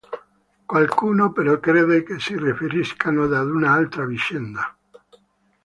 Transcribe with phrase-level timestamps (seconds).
[0.65, 4.75] Qualcuno però crede che si riferiscano ad un'altra vicenda.